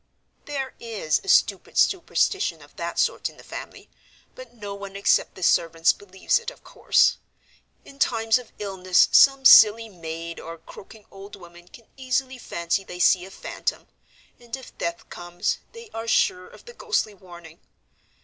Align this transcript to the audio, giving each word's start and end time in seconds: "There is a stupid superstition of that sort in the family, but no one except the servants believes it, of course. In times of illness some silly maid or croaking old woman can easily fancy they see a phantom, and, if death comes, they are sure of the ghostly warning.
"There 0.45 0.73
is 0.79 1.21
a 1.23 1.27
stupid 1.27 1.77
superstition 1.77 2.63
of 2.63 2.75
that 2.75 2.97
sort 2.97 3.29
in 3.29 3.37
the 3.37 3.43
family, 3.43 3.87
but 4.33 4.51
no 4.55 4.73
one 4.73 4.95
except 4.95 5.35
the 5.35 5.43
servants 5.43 5.93
believes 5.93 6.39
it, 6.39 6.49
of 6.49 6.63
course. 6.63 7.17
In 7.85 7.99
times 7.99 8.39
of 8.39 8.51
illness 8.57 9.09
some 9.11 9.45
silly 9.45 9.89
maid 9.89 10.39
or 10.39 10.57
croaking 10.57 11.05
old 11.11 11.35
woman 11.35 11.67
can 11.67 11.85
easily 11.97 12.39
fancy 12.39 12.83
they 12.83 12.97
see 12.97 13.25
a 13.25 13.29
phantom, 13.29 13.87
and, 14.39 14.57
if 14.57 14.75
death 14.79 15.07
comes, 15.11 15.59
they 15.71 15.91
are 15.93 16.07
sure 16.07 16.47
of 16.47 16.65
the 16.65 16.73
ghostly 16.73 17.13
warning. 17.13 17.59